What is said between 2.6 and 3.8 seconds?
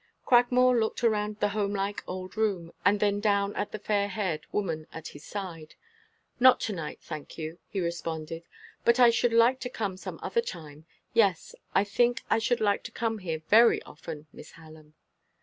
and then down at the